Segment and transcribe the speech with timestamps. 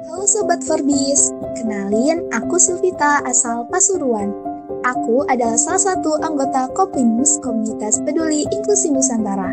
[0.00, 1.28] Halo Sobat Forbis,
[1.60, 4.32] kenalin aku Silvita asal Pasuruan.
[4.80, 9.52] Aku adalah salah satu anggota Kopinus Komunitas Peduli Inklusi Nusantara.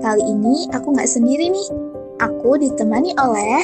[0.00, 1.68] Kali ini aku nggak sendiri nih,
[2.16, 3.60] aku ditemani oleh...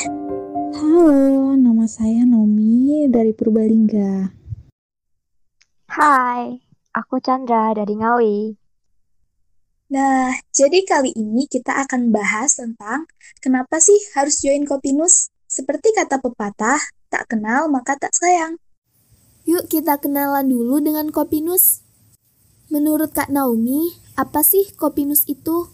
[0.77, 4.37] Halo, nama saya Nomi dari Purbalingga.
[5.97, 6.61] Hai,
[6.93, 8.39] aku Chandra dari Ngawi.
[9.93, 13.09] Nah, jadi kali ini kita akan bahas tentang
[13.41, 15.33] kenapa sih harus join Kopinus?
[15.53, 16.81] Seperti kata pepatah,
[17.13, 18.57] tak kenal maka tak sayang.
[19.45, 21.85] Yuk kita kenalan dulu dengan Kopinus.
[22.73, 25.69] Menurut Kak Naomi, apa sih Kopinus itu?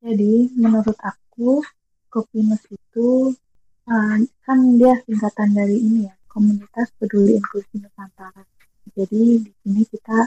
[0.00, 1.60] Jadi, menurut aku,
[2.08, 3.36] Kopinus itu
[3.84, 4.16] uh,
[4.48, 8.48] kan dia singkatan dari ini ya, Komunitas Peduli Inklusi Nusantara.
[8.96, 10.24] Jadi, di sini kita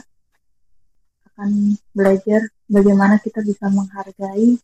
[1.34, 4.54] akan belajar bagaimana kita bisa menghargai,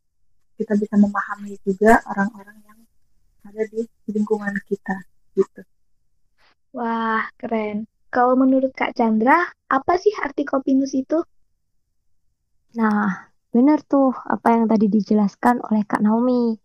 [0.54, 2.71] kita bisa memahami juga orang-orang yang
[3.42, 4.96] ada di lingkungan kita
[5.34, 5.62] gitu.
[6.72, 7.84] Wah, keren.
[8.12, 11.20] Kalau menurut Kak Chandra, apa sih arti Kopinus itu?
[12.76, 16.56] Nah, benar tuh apa yang tadi dijelaskan oleh Kak Naomi.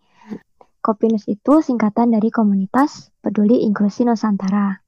[0.83, 4.80] Kopinus itu singkatan dari Komunitas Peduli Inklusi Nusantara.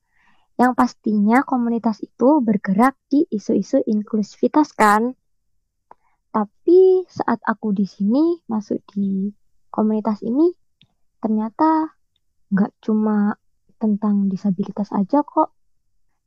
[0.60, 5.16] Yang pastinya komunitas itu bergerak di isu-isu inklusivitas kan?
[6.36, 9.32] Tapi saat aku di sini masuk di
[9.72, 10.52] komunitas ini,
[11.20, 11.96] ternyata
[12.50, 13.38] nggak cuma
[13.80, 15.56] tentang disabilitas aja kok.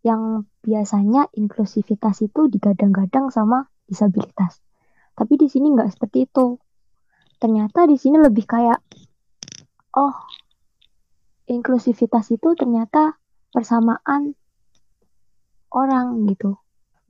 [0.03, 4.59] Yang biasanya inklusivitas itu digadang-gadang sama disabilitas.
[5.15, 6.59] Tapi di sini nggak seperti itu.
[7.39, 8.81] Ternyata di sini lebih kayak,
[9.99, 10.17] oh,
[11.47, 13.19] inklusivitas itu ternyata
[13.53, 14.35] persamaan
[15.71, 16.59] orang gitu.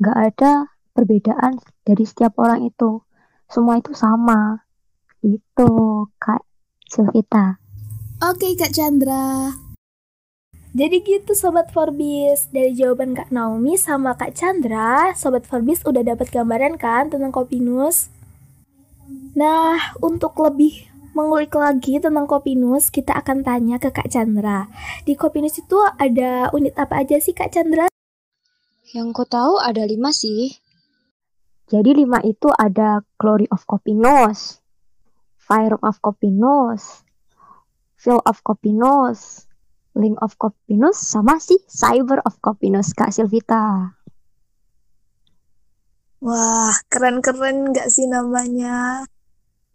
[0.03, 0.53] Nggak ada
[0.93, 3.01] perbedaan dari setiap orang itu.
[3.47, 4.67] Semua itu sama.
[5.23, 5.71] Itu,
[6.19, 6.43] Kak
[6.89, 7.62] Silvita.
[8.23, 9.51] Oke Kak Chandra.
[10.79, 16.31] Jadi gitu Sobat Forbis, dari jawaban Kak Naomi sama Kak Chandra, Sobat Forbis udah dapat
[16.31, 18.15] gambaran kan tentang Kopinus?
[19.35, 20.87] Nah, untuk lebih
[21.19, 24.71] mengulik lagi tentang Kopinus, kita akan tanya ke Kak Chandra.
[25.03, 27.91] Di Kopinus itu ada unit apa aja sih Kak Chandra?
[28.95, 30.55] Yang ku tahu ada lima sih.
[31.67, 34.63] Jadi lima itu ada Glory of Kopinus,
[35.43, 37.02] Fire of Kopinus,
[38.03, 39.47] Feel of Kopinus,
[39.95, 43.95] Link of Kopinus, sama sih Cyber of Kopinus, Kak Silvita.
[46.19, 49.07] Wah, keren-keren nggak sih namanya?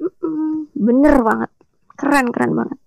[0.03, 1.51] Mm-mm, bener banget,
[1.95, 2.79] keren-keren banget.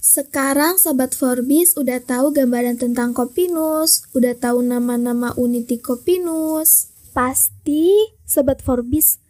[0.00, 6.88] Sekarang Sobat Forbis udah tahu gambaran tentang Kopinus, udah tahu nama-nama uniti Kopinus.
[7.12, 9.20] Pasti Sobat Forbis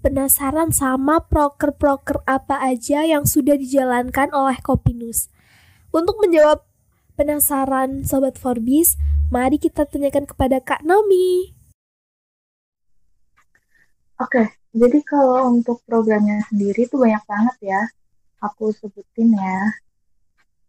[0.00, 5.28] penasaran sama proker-proker apa aja yang sudah dijalankan oleh Kopinus.
[5.92, 6.64] Untuk menjawab
[7.20, 8.96] penasaran Sobat Forbis,
[9.28, 11.52] mari kita tanyakan kepada Kak Nomi.
[14.20, 17.82] Oke, jadi kalau untuk programnya sendiri itu banyak banget ya.
[18.40, 19.60] Aku sebutin ya.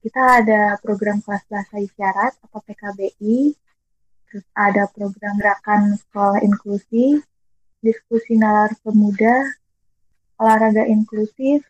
[0.04, 3.54] Kita ada program kelas bahasa isyarat atau PKBI,
[4.28, 7.22] terus ada program gerakan sekolah inklusi,
[7.82, 9.58] diskusi nalar pemuda,
[10.38, 11.66] olahraga inklusif,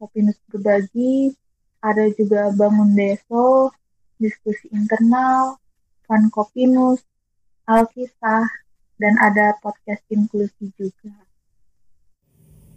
[0.00, 1.36] Kopinus berbagi,
[1.84, 3.72] ada juga bangun deso,
[4.16, 5.60] diskusi internal,
[6.08, 7.04] fun Kopinus,
[7.68, 8.48] Alkisah,
[9.00, 11.12] dan ada podcast inklusi juga.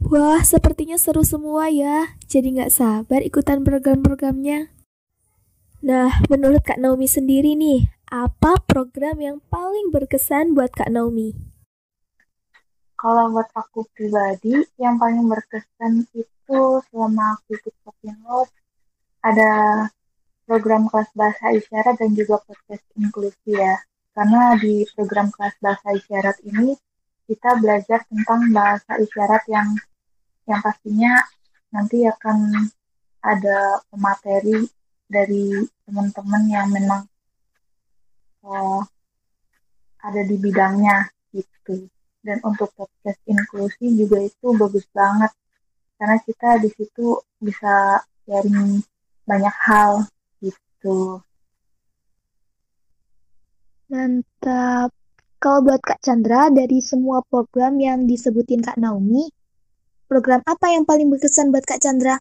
[0.04, 2.20] Wah, sepertinya seru semua ya.
[2.28, 4.72] Jadi nggak sabar ikutan program-programnya.
[5.84, 11.53] Nah, menurut Kak Naomi sendiri nih, apa program yang paling berkesan buat Kak Naomi?
[13.04, 18.48] Kalau buat aku pribadi, yang paling berkesan itu selama aku ikut Kopinus,
[19.20, 19.52] ada
[20.48, 23.76] program kelas bahasa isyarat dan juga podcast inklusi ya.
[24.16, 26.80] Karena di program kelas bahasa isyarat ini,
[27.28, 29.68] kita belajar tentang bahasa isyarat yang
[30.48, 31.20] yang pastinya
[31.76, 32.72] nanti akan
[33.20, 34.64] ada pemateri
[35.12, 37.04] dari teman-teman yang memang
[38.48, 38.80] uh,
[40.00, 41.92] ada di bidangnya gitu.
[42.24, 45.32] Dan untuk podcast inklusi juga itu bagus banget
[46.00, 48.80] karena kita di situ bisa sharing
[49.28, 50.08] banyak hal
[50.40, 51.20] gitu.
[53.92, 54.92] Mantap.
[55.44, 59.28] Kalau buat Kak Chandra, dari semua program yang disebutin Kak Naomi,
[60.08, 62.16] program apa yang paling berkesan buat Kak Chandra?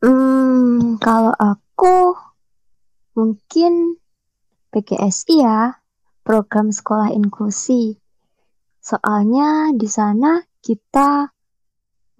[0.00, 2.16] Hmm, kalau aku
[3.12, 4.00] mungkin
[4.72, 5.76] PGSI ya,
[6.22, 7.96] program sekolah inklusi.
[8.80, 11.28] Soalnya di sana kita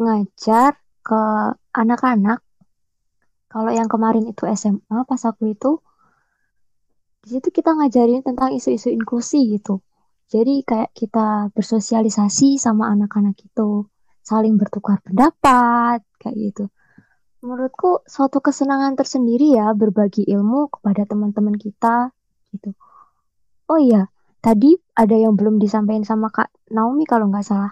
[0.00, 1.22] ngajar ke
[1.74, 2.40] anak-anak
[3.50, 5.82] Kalau yang kemarin itu SMA, pas aku itu,
[7.26, 9.82] di situ kita ngajarin tentang isu-isu inklusi gitu.
[10.30, 13.90] Jadi kayak kita bersosialisasi sama anak-anak itu,
[14.22, 16.64] saling bertukar pendapat, kayak gitu.
[17.42, 22.14] Menurutku suatu kesenangan tersendiri ya berbagi ilmu kepada teman-teman kita
[22.54, 22.70] gitu.
[23.70, 24.10] Oh iya,
[24.42, 27.70] tadi ada yang belum disampaikan sama Kak Naomi kalau nggak salah.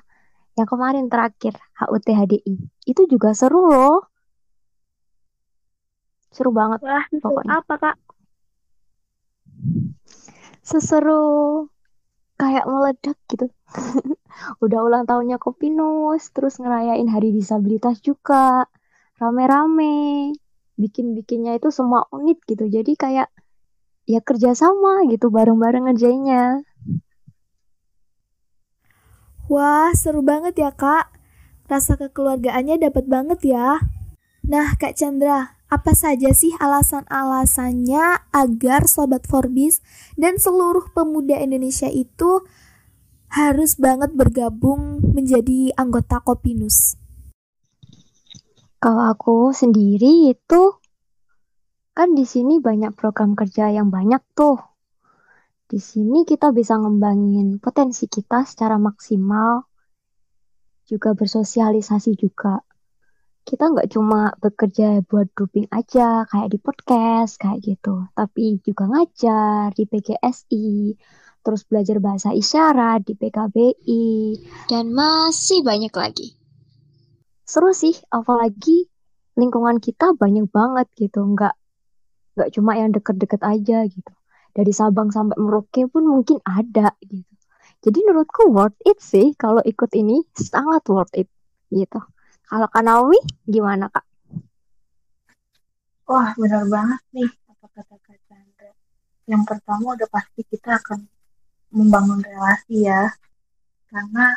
[0.55, 2.55] Yang kemarin terakhir, HUT HDI.
[2.87, 4.07] Itu juga seru loh.
[6.31, 7.51] Seru banget Wah, pokoknya.
[7.59, 7.97] apa, Kak?
[10.63, 11.67] Seseru
[12.39, 13.51] kayak meledak gitu.
[14.63, 18.71] Udah ulang tahunnya Kopinus, terus ngerayain hari disabilitas juga.
[19.19, 20.31] Rame-rame.
[20.79, 22.71] Bikin-bikinnya itu semua unit gitu.
[22.71, 23.35] Jadi kayak
[24.09, 26.65] ya kerjasama gitu bareng-bareng ngerjainnya.
[29.53, 31.13] Wah, seru banget ya, Kak.
[31.69, 33.81] Rasa kekeluargaannya dapat banget ya.
[34.49, 39.85] Nah, Kak Chandra, apa saja sih alasan-alasannya agar Sobat Forbis
[40.17, 42.49] dan seluruh pemuda Indonesia itu
[43.29, 46.97] harus banget bergabung menjadi anggota Kopinus?
[48.81, 50.81] Kalau aku sendiri itu
[51.99, 54.63] kan di sini banyak program kerja yang banyak tuh.
[55.67, 59.67] Di sini kita bisa ngembangin potensi kita secara maksimal,
[60.87, 62.63] juga bersosialisasi juga.
[63.43, 68.07] Kita nggak cuma bekerja buat grouping aja, kayak di podcast, kayak gitu.
[68.15, 70.95] Tapi juga ngajar di PGSI,
[71.43, 74.07] terus belajar bahasa isyarat di PKBI.
[74.71, 76.39] Dan masih banyak lagi.
[77.43, 78.87] Seru sih, apalagi
[79.35, 81.58] lingkungan kita banyak banget gitu, nggak
[82.39, 84.13] nggak cuma yang deket-deket aja gitu
[84.55, 87.35] dari Sabang sampai Merauke pun mungkin ada gitu.
[87.79, 91.31] Jadi menurutku worth it sih kalau ikut ini sangat worth it
[91.71, 92.03] gitu.
[92.49, 94.03] Kalau Kak Naomi gimana Kak?
[96.11, 98.71] Wah benar banget nih apa kata Kak Chandra.
[99.31, 101.07] Yang pertama udah pasti kita akan
[101.71, 103.07] membangun relasi ya.
[103.87, 104.35] Karena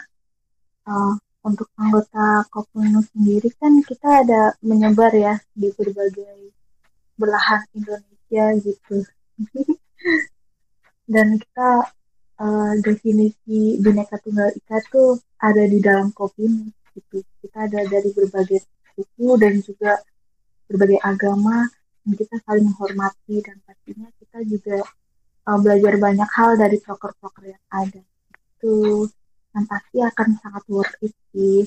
[0.85, 6.60] uh, untuk anggota Kopinus sendiri kan kita ada menyebar ya di berbagai
[7.21, 8.97] belahan Indonesia gitu.
[11.13, 11.69] dan kita
[12.41, 16.49] uh, definisi bineka tunggal ika tuh ada di dalam kopi
[16.97, 17.21] gitu.
[17.45, 18.65] Kita ada dari berbagai
[18.97, 20.01] suku dan juga
[20.65, 21.69] berbagai agama
[22.01, 23.45] dan kita saling menghormati.
[23.45, 24.81] Dan pastinya kita juga
[25.45, 28.01] uh, belajar banyak hal dari proker-proker yang ada
[28.61, 29.09] itu
[29.57, 31.65] yang pasti akan sangat worth it sih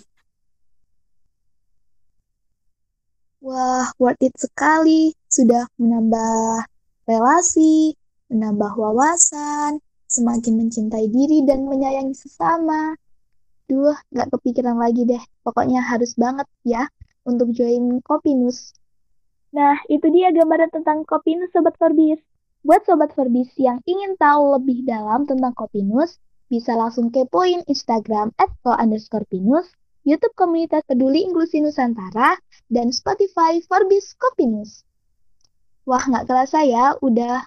[3.44, 5.12] Wah, worth it sekali.
[5.29, 6.64] Sudah menambah
[7.05, 7.93] relasi,
[8.32, 12.96] menambah wawasan, semakin mencintai diri dan menyayangi sesama.
[13.69, 15.20] Duh, gak kepikiran lagi deh.
[15.44, 16.88] Pokoknya harus banget ya
[17.29, 18.73] untuk join Kopinus.
[19.52, 22.25] Nah, itu dia gambaran tentang Kopinus Sobat Forbis.
[22.64, 26.17] Buat Sobat Forbis yang ingin tahu lebih dalam tentang Kopinus,
[26.49, 28.49] bisa langsung kepoin Instagram at
[30.05, 32.37] YouTube Komunitas Peduli Inklusi Nusantara,
[32.72, 34.84] dan Spotify Forbis Kopinus.
[35.84, 37.44] Wah, nggak kerasa ya, udah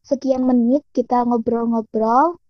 [0.00, 2.40] sekian menit kita ngobrol-ngobrol.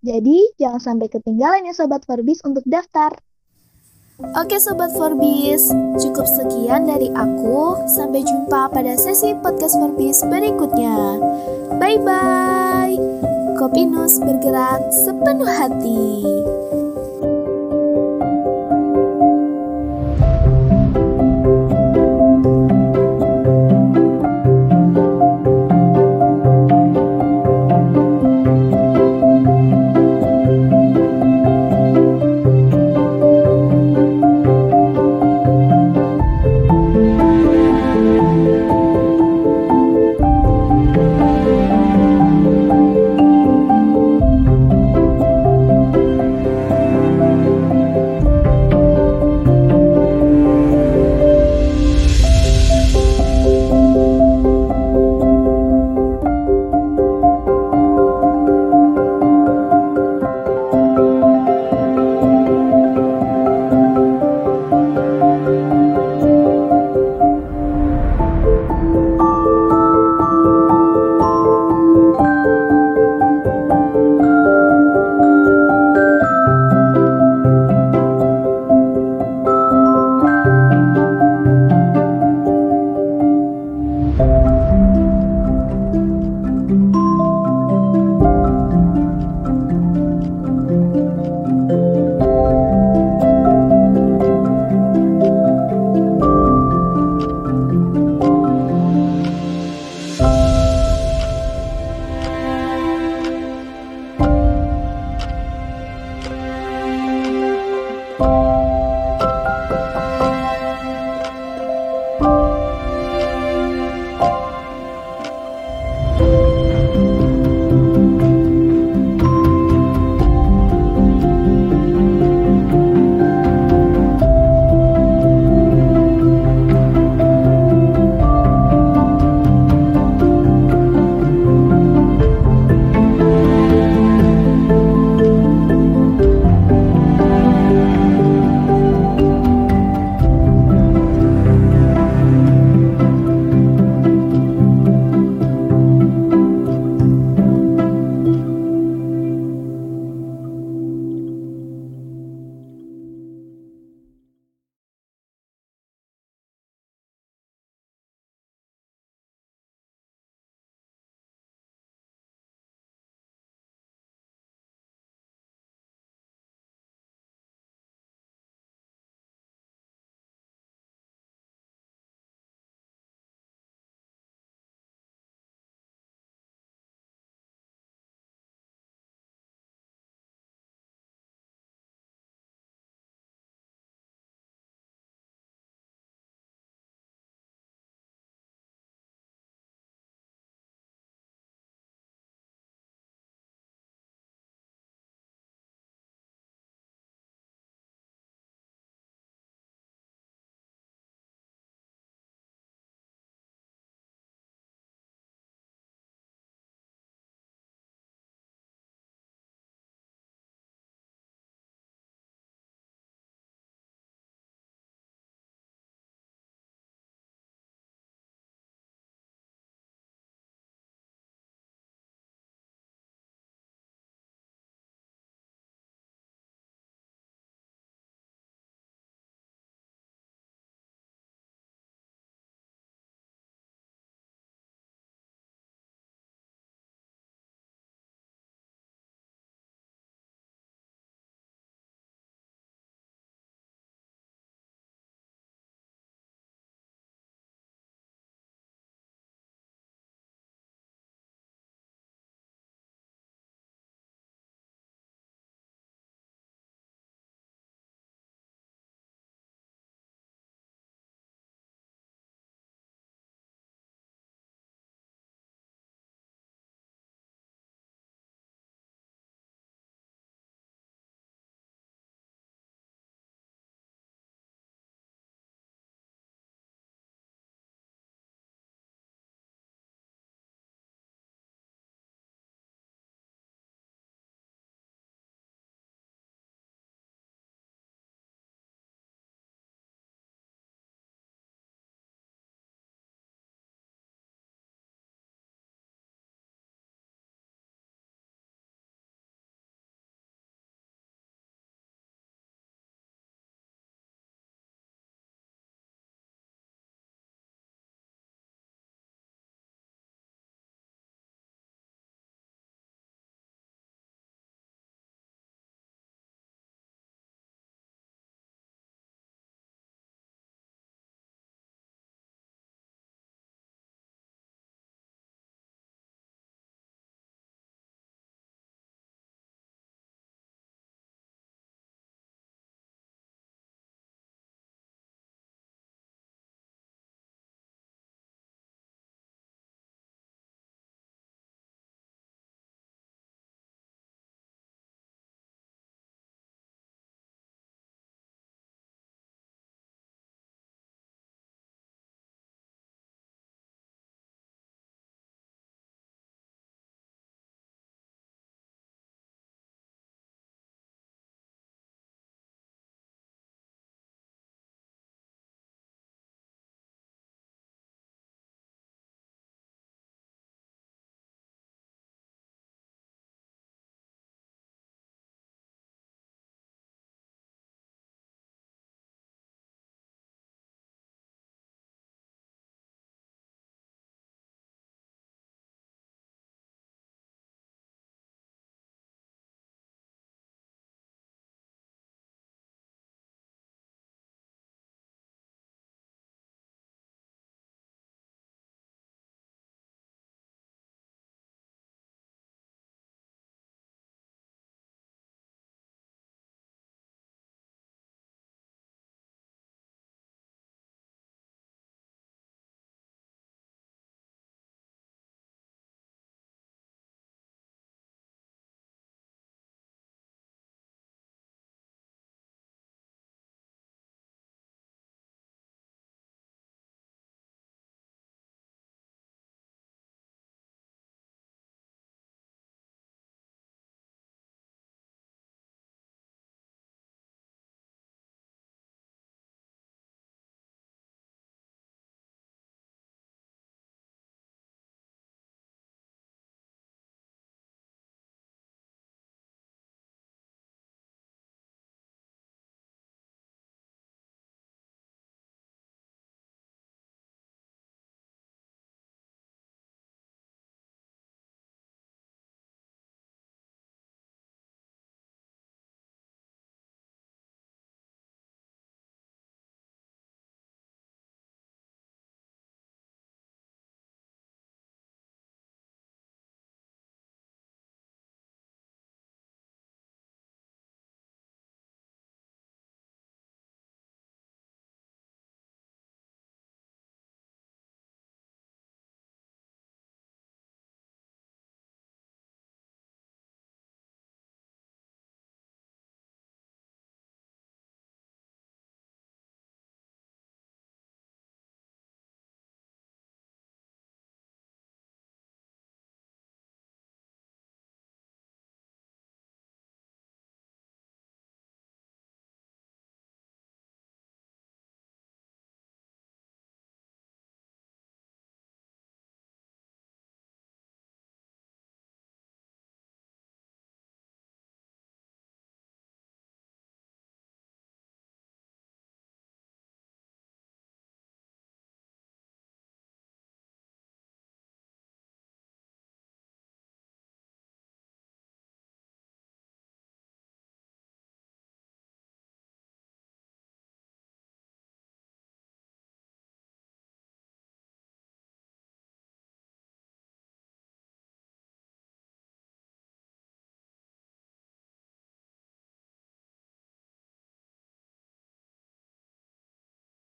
[0.00, 3.12] Jadi, jangan sampai ketinggalan ya Sobat Forbis untuk daftar.
[4.36, 7.80] Oke Sobat Forbis, cukup sekian dari aku.
[7.88, 11.16] Sampai jumpa pada sesi podcast Forbis berikutnya.
[11.80, 12.96] Bye-bye.
[13.56, 16.24] Kopinus bergerak sepenuh hati.